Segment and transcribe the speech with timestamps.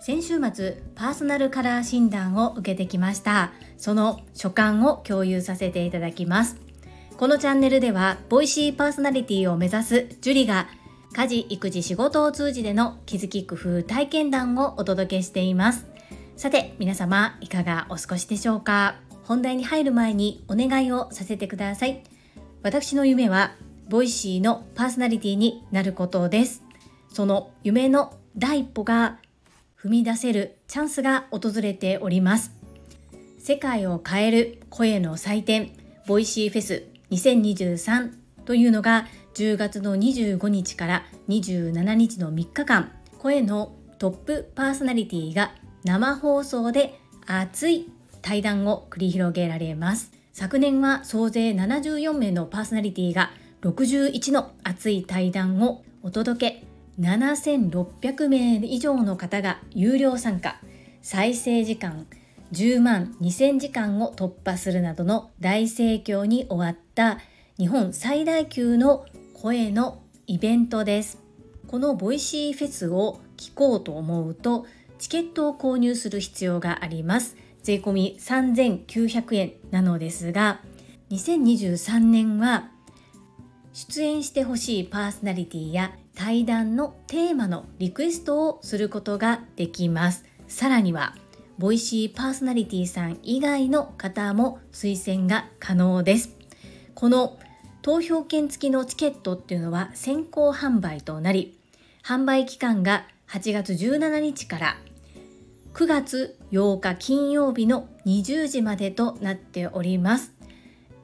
[0.00, 3.52] 先週末パーソナルカラー診断を受けてきました。
[3.76, 6.56] その所感を共有させていただきます。
[7.16, 10.68] このチャンネルでは Voicy パーソナリティを目指すジュリが
[11.12, 15.86] 家事育児仕事を通じての気づき工夫体験談をお届けしています。
[16.36, 18.96] さて皆様いかがお過ごしでしょうか？
[19.24, 22.02] 本題に入る前にお願いをさせてください。
[22.62, 23.52] 私の夢は
[23.88, 26.62] Voicy のパーソナリティになることです。
[27.12, 29.18] その夢の第一歩が
[29.78, 32.52] 踏み出せるチャンスが訪れております。
[33.38, 35.72] 世界を変える声の祭典
[36.06, 38.12] Voicy フェス2023
[38.44, 45.52] というのが10月の25日から27日の3日間声のトップパーソナリティが
[45.84, 47.88] 生放送で熱い
[48.20, 50.12] 対談を繰り広げられます。
[50.32, 53.30] 昨年は総勢74名のパーソナリティが
[53.62, 56.64] 61の熱い対談をお届け。
[57.00, 60.56] 7600名以上の方が有料参加。
[61.00, 62.08] 再生時間
[62.52, 67.20] 10万2000時間を突破するなどの大盛況に終わった
[67.56, 71.20] 日本最大級の声のイベントです。
[71.68, 74.66] この Voicy フェスを聞こうと思うと
[74.98, 77.36] チケットを購入する必要があります。
[77.62, 80.60] 税込3900円なのですが
[81.12, 82.71] 2023年は
[83.72, 90.24] 出演してほしいパーソナリティや対談のテーマのリクエストをすることができます。
[90.46, 91.14] さらには
[91.58, 96.36] ボイシーパーソナリティさん以外の方も推薦が可能です。
[96.94, 97.38] この
[97.80, 101.58] 投票券付きのチケットっていうのは先行販売となり
[102.04, 104.76] 販売期間が8月17日から
[105.72, 110.34] 9月8日金曜日の20時までとなっております。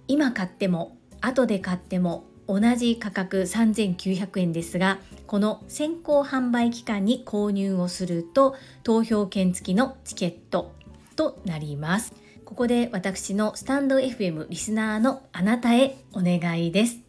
[0.06, 10.72] 今買っても後で買っても同じ価格3900円ですがこの先行販売期間に購入をすると投票券付きのチケット
[11.14, 12.14] となります。
[12.44, 17.00] ここで私のスタンド FM リスナーのあなたへお願いです。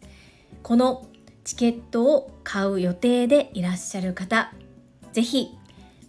[0.61, 1.07] この
[1.45, 4.53] チケットを買う予定でいらっしゃる方
[5.13, 5.49] ぜひ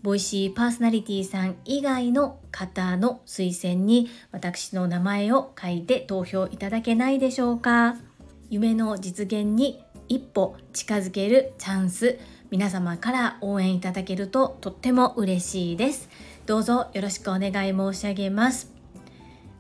[0.03, 8.10] ボイシーパーソナリティさん以外の方の推薦に私の名前を書いて投票いただけないでしょうか。
[8.51, 12.19] 夢の実現に一歩近づけるチャンス。
[12.51, 16.09] 皆様から応援いただけるととっても嬉しいです。
[16.47, 18.73] どうぞよろしくお願い申し上げます。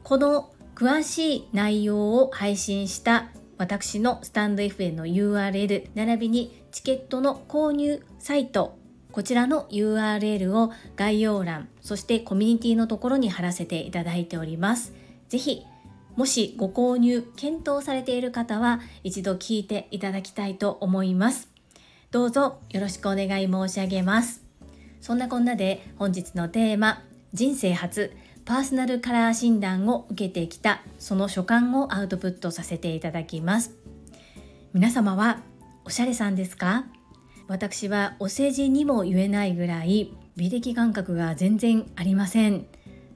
[0.02, 8.76] この詳しい内容を配信した私のスタンド FM の URL 並びにチケットの購入サイト。
[9.12, 14.94] こちらの URL を概要欄、そしてコミュニティのところに貼らせていただいております。
[15.28, 15.64] ぜひ、
[16.20, 21.48] もしご購入検討されている方は一度聞いていただきたいと思います。
[22.10, 24.44] どうぞよろしくお願い申し上げます。
[25.00, 28.12] そんなこんなで本日のテーマ、人生初
[28.44, 33.74] パーソナルカラー診断を受けてきたその所感をアウトプットさせていただきます。
[34.74, 35.40] 皆様は
[35.86, 36.84] おしゃれさんですか？
[37.48, 42.66] 私はお世辞にも言えないぐらい美的感覚が全然ありません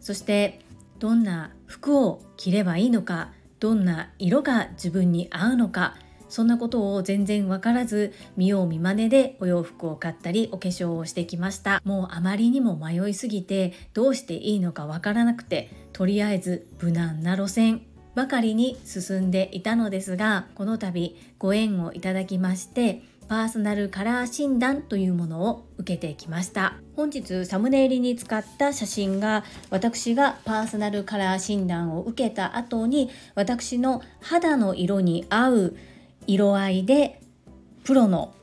[0.00, 0.63] そして
[1.04, 5.96] どんな服を着ればいいのかどんな色が自分に合うのか
[6.30, 11.82] そんなことを全然わからず見よう見まねでお洋服を買ったりお化粧をしてきました。
[11.84, 17.82] もうあまりにも迷いすぎてどうしていいのかわからなくてとりあえず無難な路線
[18.14, 26.74] ばかりに進んでいたのですがこの度ご縁をいただきましてパーソナルカラー診断というものを受けてきました。
[26.96, 35.76] 本日サムネイルに使った写真が私がパーソナルカラー診断を受けた後に私の肌の色に合う
[36.26, 37.20] 色合いで
[37.84, 38.34] プロの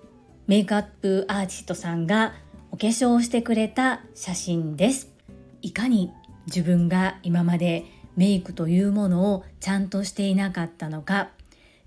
[0.47, 2.34] メイクアップアーティストさんが
[2.72, 5.09] お化粧してくれた写真です。
[5.62, 6.12] いかに
[6.47, 11.30] 自分が今までメイクというものをちゃんとしていなかったのか。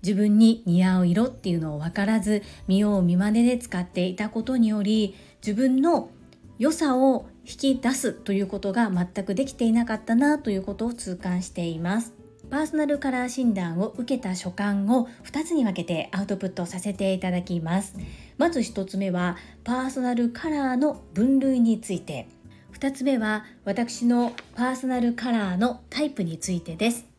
[0.05, 6.11] 自分に似合う色っていうのを分からず見よう見まねで使っていたことにより自分の
[6.59, 12.13] 良さを引き出すということが全くできていなかったなということを痛感しています。
[12.51, 17.95] パーソナルカラー診断を受けた所感を2つに分けてアウトプットさせていただきます。
[18.37, 22.27] まず1つ目はパーソナルカラーの分類について。
[22.73, 27.14] 2つ目は私のパーソナルカラーのタイプについてです。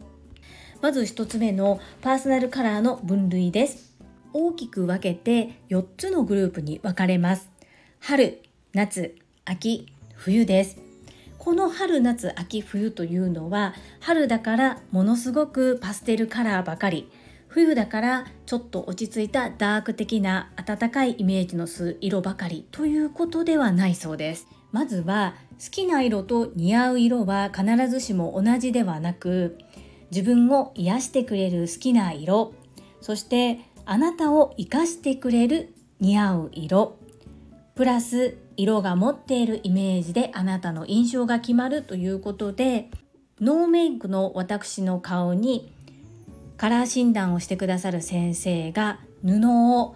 [0.83, 3.95] まず1つ目のパーソナルカラーの分類です。
[4.33, 7.51] 大きく分けて4つのグループに分かれます。
[8.01, 8.43] 春、
[8.73, 10.87] 夏、秋、冬です。
[11.39, 17.09] この春夏秋冬というのは春だからものすごくパステルカラーばかり
[17.47, 29.57] 冬だからちょっと落ち着いたダーク的な暖かいイメージのする色ばかりということではないそうですまずは好きな色と似合う色は必ずしも同じではなく
[30.11, 32.55] 自分を癒してくれる好きな色。
[33.01, 36.99] そしてあなたを生かしてくれる似合う色。
[37.75, 42.91] プラス色が持っているイメージであなたの印象が決まるということで
[43.41, 45.73] ノーメイクの私の顔に
[46.57, 49.95] カラー診断をしてくださる先生が布を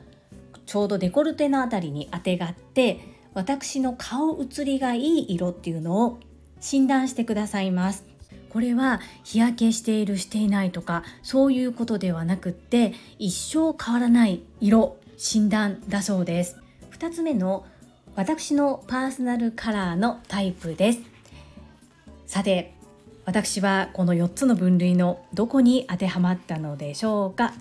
[0.67, 3.01] ちょうどデコルテのあたりにあてがって
[3.33, 6.21] 私の顔写りがいい色っていうのを
[6.61, 8.10] 診断してくださいます。
[8.51, 16.57] これは日焼けしているしていないとかそういうことではなくって一生変わらない色診断だそうです。
[16.99, 17.65] 2つ目の
[18.17, 21.01] 私のパーソナルカラーのタイプです。
[22.27, 22.75] さて
[23.25, 27.55] 私はこの4つの分類のどこに当てはまったのでしょうか。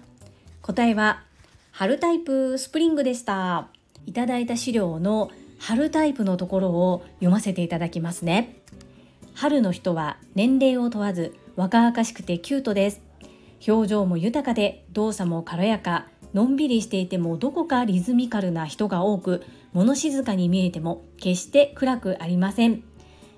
[0.62, 1.24] 答えは
[1.72, 3.68] 春タイプスプリングでした。
[4.06, 8.59] いただいた資料の春タイプのところを読ませていただきますね。
[9.40, 13.02] 春の人は年齢を問わず若々しくてキュートです。
[13.66, 22.84] 表情も豊かで動作も軽やかのんびりしていてもどこかリズミカルな人が多く物静かに見えても決して暗くありません。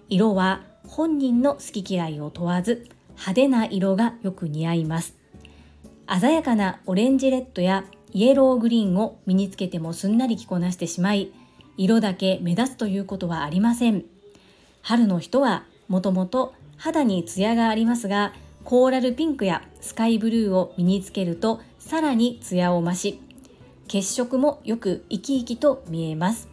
[0.10, 5.16] 色は本人の好き嫌いを問わず派手な色がよく似合います。
[6.20, 11.32] 鮮やかなオレンジレッドやイエローグリーンを身につけてもすんなり着こなしてしまい
[11.78, 14.04] 色だけ目立つということはありません。
[14.82, 18.34] 春の人はもともと肌にツヤがありますが
[18.64, 23.20] コーラルピンクやスカイブルーを身につけるとさらにツヤを増し
[23.90, 26.48] 血色もよく生き生きと見えます。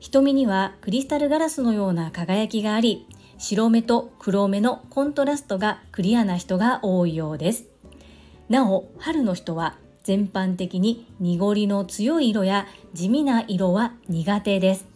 [0.00, 3.06] 瞳にはクリスタルガラスのような輝きがあり
[3.36, 7.66] 白目と黒目のコントラストがクリアな人が多いようです。
[8.48, 14.86] なお春の人は全般的に濁りの強い色や地味な色は苦手です。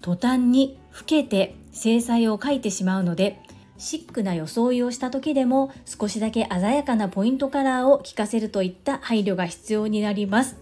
[0.00, 3.38] 途端に老けて精彩を描いてしまうので
[3.78, 10.56] シックな装いをした時でも少しだけ鮮やかなポイントカラーを効かせるといった配慮が必要になります。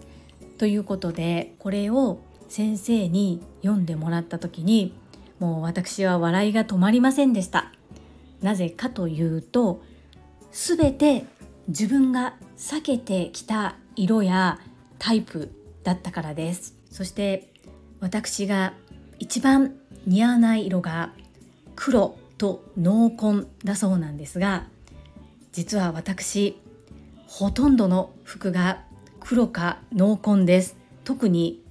[0.57, 2.19] ということでこれを
[2.49, 4.93] 先生に読んでもらった時に
[5.39, 7.71] もう私は笑いが止まりませんでした。
[8.41, 9.81] なぜかというと
[10.51, 11.25] 全て
[11.69, 14.59] 自分が避けてきた色や
[14.99, 15.51] タイプ
[15.83, 16.75] だったからです。
[16.91, 17.53] そして
[18.01, 18.73] 私が
[19.19, 19.75] 一番
[20.05, 21.11] 似合わない色が
[21.75, 24.67] 黒と濃紺だそうなんですが
[25.51, 26.57] 実は私
[27.27, 28.83] ほとんどの服が
[29.19, 30.77] 黒か濃紺です。
[31.03, 31.63] 特に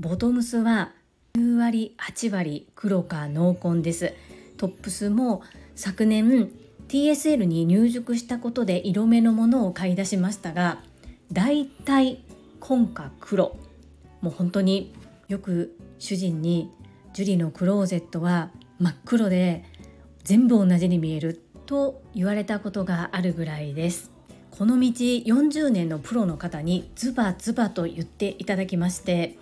[0.00, 0.92] ボトムスは
[1.34, 4.14] 9割8割黒か濃紺です。
[4.56, 5.42] トップスも
[5.76, 6.50] 昨年
[6.88, 10.82] TSL に入塾したことで色目のものを買い出しましたが
[11.30, 12.24] だいたい
[12.60, 13.56] 紺か黒。
[14.20, 14.94] もう本当に
[15.28, 16.70] よく主人に
[17.12, 19.64] ジュリのクローゼットは真っ黒で
[20.24, 24.10] 全部同じに見えると言われたことがあるぐらいです。
[24.50, 29.38] この道40年のプロの方にズバズバと言っていただきまして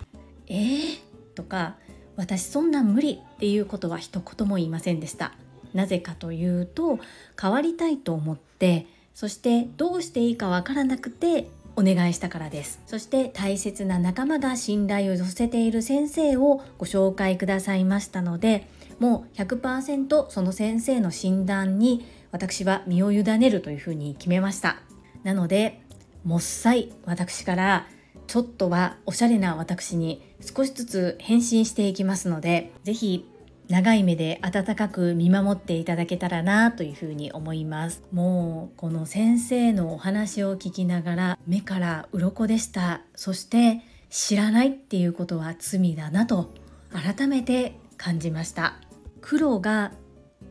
[0.47, 0.99] えー、
[1.35, 1.75] とか
[2.15, 5.33] 私そんなん無理っていうことは一言も言いませんでした。
[5.73, 6.99] なぜかというと
[7.41, 11.49] 変わりたいと思ってそしてどうしていいかわからなくて
[11.81, 12.79] お願いしたからです。
[12.85, 18.67] そして大切な仲間が信頼を寄せている先生をご紹介くださいましたので
[18.99, 24.77] もう100%その先生の診断に私は身を委ねるというふうに決めました。
[25.23, 25.81] なので
[26.23, 27.87] もっさい私から
[28.27, 33.30] ちょっとはおしゃれな私に少しずつ変身していきますので是非
[33.71, 38.03] 長い目で温かく見守っていただけたらなというふうに思います。
[38.11, 43.01] もうこの先生のお話を聞きながら目から鱗でした。
[43.15, 46.53] そして知らないっていうことは罪だなと
[46.91, 48.73] 改めて感じました。
[49.21, 49.93] 黒が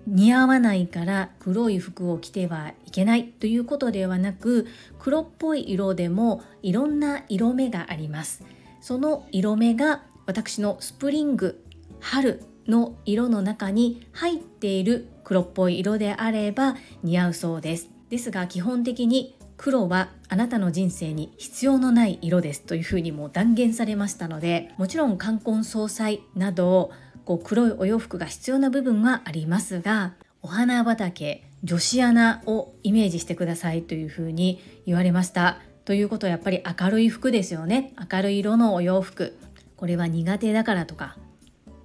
[0.06, 4.66] 似合わないから黒い服を着てはいけないということではなく
[4.98, 8.42] 黒っぽい色でもいろんな色目があります。
[8.80, 11.62] その色目が私のスプリング
[12.00, 17.88] 春の色の中に入っている黒っぽい色であれば似合うそうです。
[18.08, 26.92] ですが基本的に黒はあなたの人生に必要のない色ですというふうにも断言されましたのでもちろん冠婚葬祭など
[27.26, 35.58] こう黒いお洋服が必要な部分はありますがお花畑女子アナをイメージしてくださいというふうに言われました。
[35.84, 37.92] ということはやっぱり明るい服ですよね。
[38.10, 39.36] 明るい色のお洋服。
[39.76, 41.16] これは苦手だからとか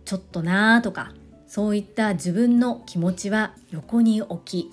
[0.05, 1.11] ちょっとなーとか
[1.47, 4.71] そういった自分の気持ちは横に置き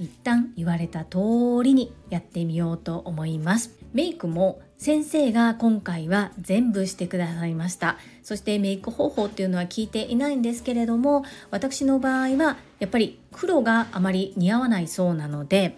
[0.00, 1.18] 一旦言われた通
[1.62, 3.76] りにやってみようと思います。
[3.92, 7.98] メイクも先生が今回は全部してくださいました。
[8.22, 15.76] そしてメイク方法っていうのは聞いていないんですけれども私の場合はやっぱり黒があまり似合わないそうなので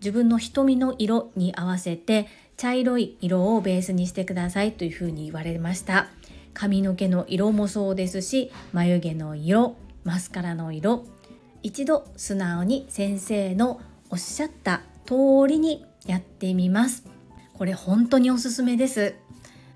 [0.00, 2.28] 自分の瞳の色に合わせて
[2.58, 6.08] 茶色い色をベースにしてくださいというふうに言われました。
[6.54, 11.04] 髪の毛の色もそうですし眉毛の色マスカラの色
[11.62, 13.80] 一度素直に先生の
[14.10, 15.14] おっしゃった通
[15.46, 17.04] りにやってみます。
[17.54, 19.14] これ本当におすすめです。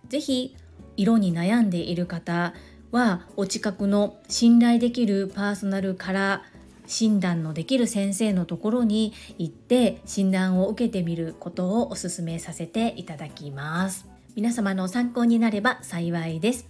[0.09, 0.57] 是非
[0.97, 2.55] 色に悩んでいる方
[2.91, 6.57] はお近くの信頼できるパーソナルカラー
[6.89, 14.16] 診断のできる先生のところに行って診断を受けてみることをお勧めさせていただきます。
[14.37, 16.69] 皆様の参考になれば幸いです。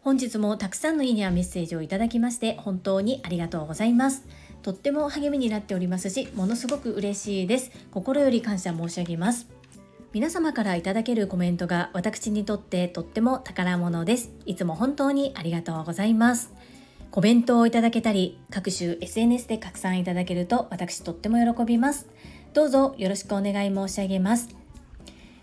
[0.00, 4.24] 本日もたくさんのいいねやメッセージをいただきまして本当にありがとうございます。
[4.62, 7.70] とっても励みになっておりますしものすごく嬉しいです。
[7.90, 9.46] 心より感謝申し上げます。
[10.14, 14.30] 皆様からいただけるコメントが私にとってとっても宝物です。
[14.46, 16.50] いつも本当にありがとうございます。
[17.10, 22.08] コメントをいただけたり各種 SNS で拡散いただけると私とっても喜びます。
[22.54, 24.59] どうぞよろしくお願い申し上げます。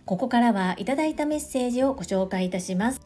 [0.07, 3.01] ここからはいただいたメッセージをご紹介いたします。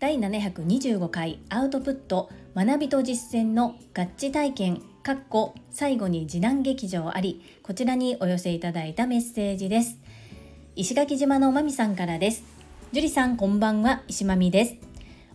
[0.00, 9.98] 第725回アウトプット学びと実践の合致体験かっこ最後に次男劇場ありこちらにお寄せいただいたメッセージです。
[10.76, 12.42] 石垣島のまみさんからです。
[12.90, 14.00] 樹里さんこんばんは。
[14.08, 14.76] 石まみです。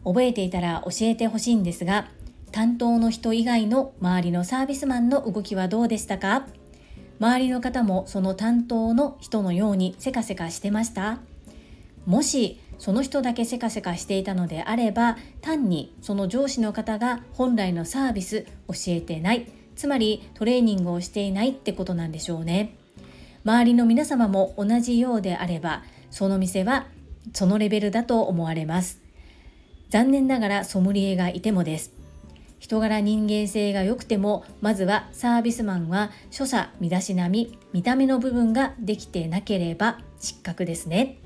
[0.04, 2.08] 覚えていたら教えてほしいんですが
[2.52, 6.48] 担当の人以外の周りのサービスマンの動きはどうでしたか？
[7.22, 11.20] 周りの方もその担当の人のようにせかせかしてました？
[12.08, 22.76] もしその人だけせかせかしていたのであれば単にその上司の方が本来のサービス教えてないつまりトレーニングをしていないってことなんでしょうね。
[23.46, 26.88] 周りの皆様も同じようであればその店は
[27.34, 29.00] そのレベルだと思われます。
[29.92, 32.01] 残念ながらソムリエがいてもです。
[32.62, 41.18] 人柄人間性が良くてもまずはサービスマンは所作身だしなみ見た目の部分ができてなければ失格ですね。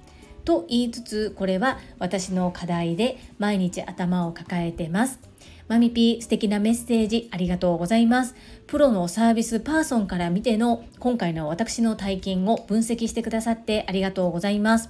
[0.46, 5.20] と言いつつこれは私の課題で毎日頭を抱えてます。
[5.68, 8.34] マミピー素敵なメッセージありがとうございます。
[8.66, 14.90] プロのサービスパーソンから見ての今回の私の体験を分析してくださってありがとうございます。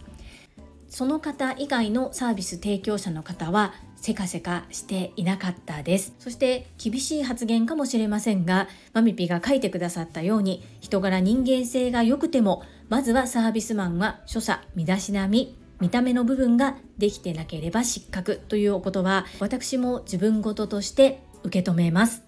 [0.89, 3.73] その方以外のサービス提供者の方は
[4.05, 6.13] せかせかしていなかったです。
[6.19, 22.21] そして厳しい発言かもしれませんがマミピが書いてくださったように人柄人間性が良くてもまずはサービスマンは所作身だしなみ見た目の部分ができてなければ失格というおことは私も自分事として受け止めます。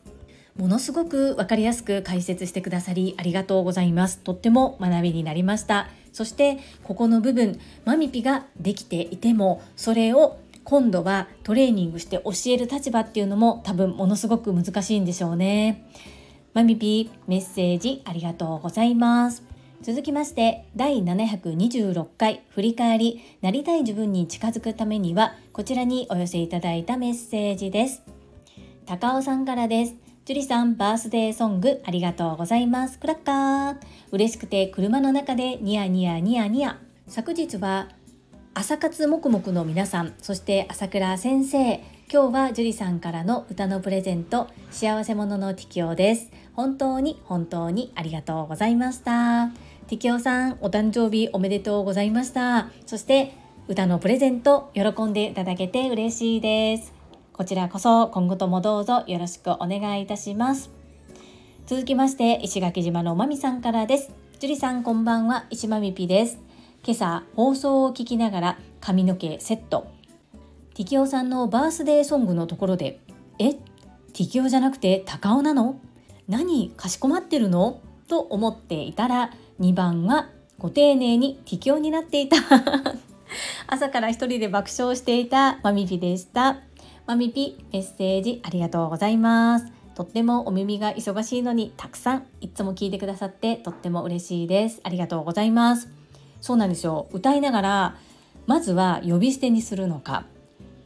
[0.55, 4.17] ものすごく分かりやすく解説してくださりありがとうございます。
[4.17, 5.89] とっても学びになりました。
[6.12, 15.89] そしてここの部分マミピができていてもそれを今度はトレーニングして教える立場っていうのも多分ものすごく難しいんでしょうね。
[16.53, 19.43] マミピメッセージありがとうございます。
[19.81, 23.21] 続きまして第726回振り返り。
[23.41, 28.03] なりたい自分に近づくためにはこちらにお寄せいただいたメッセージです。
[28.86, 29.95] 高尾さんからです。
[30.25, 33.00] 樹里さんバースデーソングありがとうございます。
[33.00, 33.77] クラッカー。
[34.12, 36.77] 嬉しくて車の中でニヤニヤニヤニヤ。
[37.07, 37.88] 昨日は
[38.59, 41.75] 朝活もくもくの皆さんそして朝倉先生
[42.11, 49.49] 今日は樹里さんからの歌のプレゼント幸せ者のティキオです本当に本当にありがとうございました
[49.85, 52.69] ティキオさん、お誕生日おめでとうございました。
[52.85, 53.31] そして、
[53.69, 56.93] 歌のプレゼント、喜んでいただけて嬉しいです。
[57.31, 60.71] こちらこそ、今後ともどうぞよろしくお願いいたします。
[61.67, 64.11] 続きまして、石垣島のまみさんからです。
[64.39, 66.47] 樹里さん、こんばんは、石まみぴです。
[66.86, 69.88] 今朝、放送を聞きながら、髪の毛セット。
[70.74, 73.00] ティキオさんのバースデーソングのところで、
[73.39, 75.79] えティキオじゃなくて高尾なの？
[76.27, 77.81] 何かしこまってるの？
[78.07, 82.38] と思っていたら2番はご丁寧に適応になっていた。
[83.67, 86.57] 朝から一人で爆笑していたマミピでした。
[87.05, 89.65] マミピメッセージありがとうございます。
[89.96, 94.79] とってもお耳が忙しいのにたくさんいつも聞いてくださってとっても嬉しいです。
[94.84, 95.97] ありがとうございます。
[96.41, 97.08] そうなんですよ。
[97.12, 97.96] 歌いながら
[98.46, 100.25] まずは呼び捨てにするのか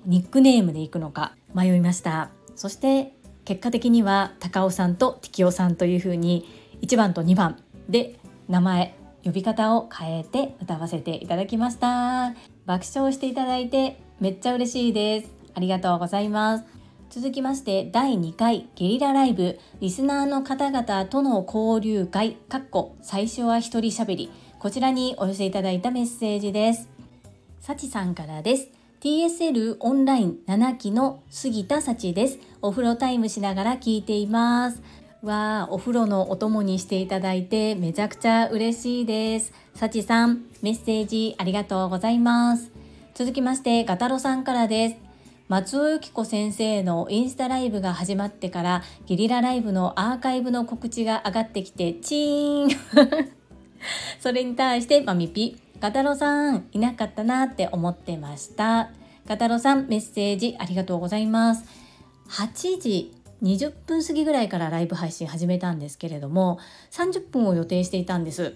[0.05, 2.29] ニックネームで行くのか迷いました。
[2.55, 3.13] そして
[3.45, 6.47] 結果的には高尾さんと適応さんというふうに
[6.81, 12.33] 1番と2番で名前呼び方を変えて歌わせていただきました。
[12.65, 15.31] 爆笑していただいてめっちゃ嬉しいです。
[15.53, 16.65] ありがとうございます。
[17.09, 19.59] 続きまして第2回ゲリラライブ。
[19.79, 24.31] リスナーの方々との交流会かっこ最初は一人喋り。
[24.61, 26.87] こちらにお寄せいただいたメッセージです。
[27.61, 28.67] さちさんからです。
[28.99, 32.37] TSL オンライン7期の杉田幸です。
[32.61, 34.83] お風呂タイムしながら聞いています。
[35.23, 39.51] わあお風呂のお供にしていただいてめちゃくちゃ嬉しいです。
[39.73, 42.69] 幸さんメッセージありがとうございます。
[43.15, 44.95] 続きましてガタロさんからです。
[45.47, 53.40] 松尾由紀子先生のインスタライブが始まってからゲリラライブのアーカイブの告知が上がってきてチーン。
[54.19, 58.91] それに対してマミピガタロさんいなかったなって思ってました。
[59.27, 61.65] ガタロさんメッセージありがとうございます。
[62.29, 66.59] 8時20分過ぎぐらいからライブ配信始めたんですけれども
[66.91, 68.53] 30分を予定していたんです。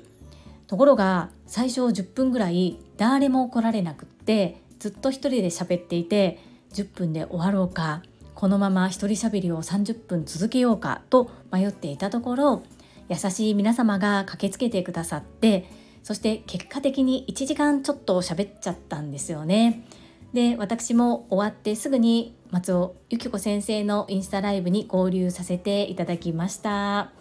[0.67, 6.39] ところが最初10分ぐらい誰も来られなくってずっと一人で喋っていて
[6.74, 8.03] 10分で終わろうか
[8.34, 12.63] このまま一人喋りを30分続けようかと迷っていたところ
[13.10, 15.70] 優しい皆様が駆けつけてくださって
[16.04, 19.88] そして結果的に1時間ちょっと喋っちゃったんですよね。
[20.34, 27.12] で私も終わってすぐに松尾由紀子先生のインスタライブに合流させていただきました。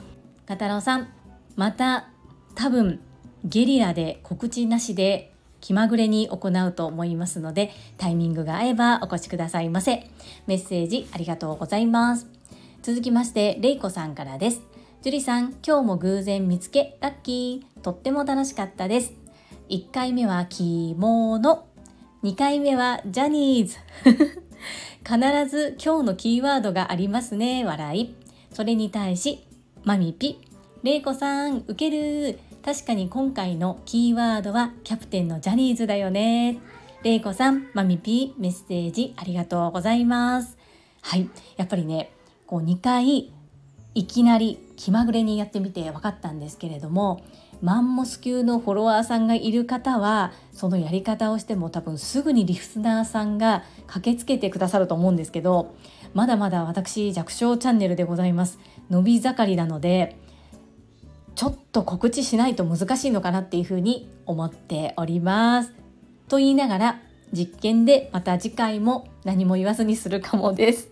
[0.46, 1.08] 片太郎さん
[1.56, 2.08] また
[2.54, 3.00] 多分
[3.44, 10.10] ゲリラで告知なしで気まぐれに行うと思いますのでタイミングが合えばお越しくださいませ。
[10.46, 12.26] メッセージありがとうございます。
[12.82, 14.73] 続きましてれいこさんからです。
[15.04, 17.80] 樹里さん今日も偶然見つけラッキー。
[17.82, 19.12] とっても楽しかったです。
[19.68, 21.66] 1回目は着物。
[22.22, 23.76] 2回目はジャニーズ。
[25.06, 27.66] 必ず今日のキーワードがありますね。
[27.66, 28.14] 笑い。
[28.50, 29.46] それに対し
[29.82, 30.38] マミピ。
[30.82, 32.38] れいこさんウケる。
[32.64, 36.60] 確かに今回のキーワードはキャプテンのジャニーズだよね。
[37.02, 38.32] れいこさんマミピ。
[38.38, 40.56] メッセージありがとうございます。
[41.02, 41.28] はい。
[41.58, 42.10] やっぱりね
[42.46, 43.34] こう2回
[43.94, 47.24] いきなり気まぐれにやってみて分かったんですけれども
[47.62, 55.74] マンモス級のフォロワーさんがいる方はそのやり方をしても多分すぐにリスナーさんが駆けつけてくださると思うんですけど
[56.12, 58.58] まだまだ私弱小チャンネルでございます
[58.90, 60.16] 伸び盛りなので
[61.34, 65.72] ちょっと告知しないと難しいのかなっていうふうに思っております。
[66.28, 67.00] と言いながら
[67.32, 70.88] 実験でまた次回も何も言わずにするかもです。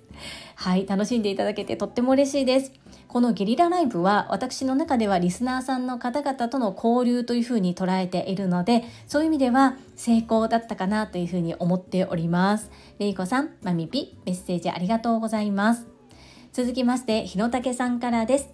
[0.56, 2.72] はい、楽しんでいただけてとっても嬉しいです。
[3.12, 12.70] このゲリラライブは私の中ではリスナーさんの方々との交流というふうに捉えているのでそういう意味では成功だったかなというふうに思っております。
[12.98, 15.86] れいこさんまみぴメッセージありがとうございます。
[16.54, 18.48] 続きまして日野武さんからです。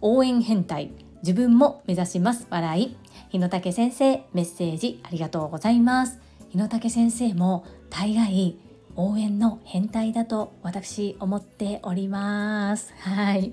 [0.00, 0.92] 応援変態
[1.24, 2.46] 自分も目指します。
[2.48, 2.96] 笑い。
[3.30, 6.20] 日野武先生メッセージありがとうございます。
[6.50, 8.56] 日野武先生も大概
[8.96, 12.92] 応援の変態だと私思っております。
[13.00, 13.52] はい。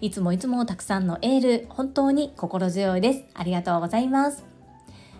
[0.00, 3.24] いつもいつもたくさんのエール本当に心強いです。
[3.34, 4.44] ありがとうございます。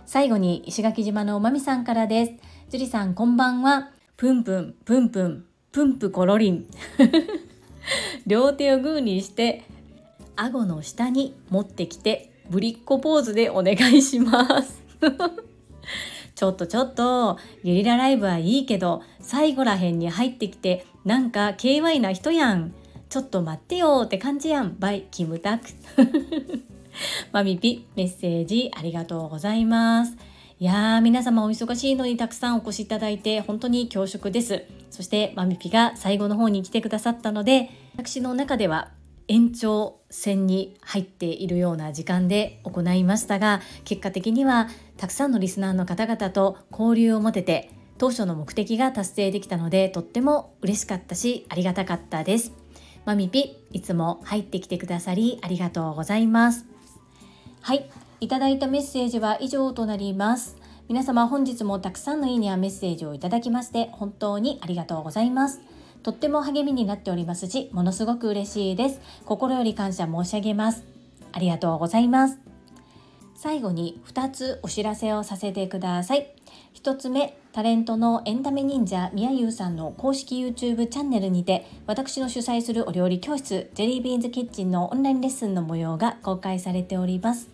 [0.07, 2.33] 最後に石垣島のおまみさんからです。
[2.71, 3.91] 樹里さんこんばんは。
[4.17, 6.67] ぷんぷんぷんぷんぷんぷころりん
[8.27, 9.63] 両手をグーにして
[10.35, 14.83] 顎の下に持ってきてぶりっ子ポーズでお願いします。
[16.39, 22.73] ちょっとちょっとゲリラライブはいいけど最後らへんに入ってきてなんか KY な人やん。
[23.09, 24.77] ちょっと待ってよって感じやん。
[24.79, 25.65] バイキムタク。
[27.33, 30.17] マミピメッセージありがとうございます。
[30.61, 34.63] いやー皆様お忙しいのにたくさんお越しいただいて本当に恐縮です。
[34.91, 38.93] そしてマミピが最後の方に来てくださったので私の中では
[39.29, 52.53] 延長戦に入っているような時間で行いましたが結果的にはたくさんのリスナーの方々と交流を持てて当初の目的が達成できたのでとっても嬉しかったしありがたかったです。
[53.05, 56.67] マミピいつも入ってきてくださりありがとうございます。
[57.61, 60.57] はいいただいたメッセージは以上となります。
[60.89, 65.61] 皆様本日もたくさんのいいねやメッセージをいただきまして本当にありがとうございます。
[66.03, 69.01] とっても励みになっておりますし、ものすごく嬉しいです。
[69.25, 70.85] 心より感謝申し上げます。
[71.33, 72.39] ありがとうございます。
[73.35, 76.35] 最後に2つお知らせをさせてください。
[76.75, 87.49] 1つ目、タレントのエンタメ忍者みやゆうさんの公式 YouTube チャンネルにて、私の主催するお料理教室、ジェリービーンズキッチンのオンラインレッスンの模様が公開されております。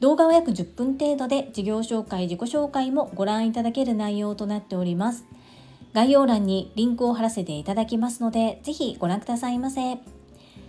[0.00, 5.24] 動画は約10分程度で事業紹介、自己紹介もご覧いただける内容となっております。
[5.94, 9.98] 概要欄にリンクを貼らせていただきますので、ぜひご覧くださいませ。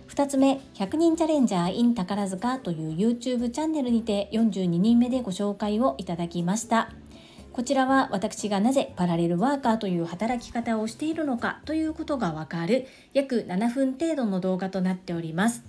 [0.08, 6.90] 2つ目、100人チャレンジャー in 宝塚という YouTube チャンネルにて42人目でご紹介をいただきました。
[7.52, 15.62] こちらは私がなぜパラレルワーカーという働き方をしているのかということがわかる約7分程度の動画となっております。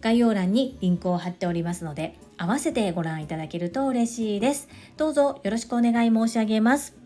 [0.00, 7.05] 概要欄にリンクを貼っておりますので、合わせてご覧いただけると嬉しいですどうぞよろしくお願い申し上げます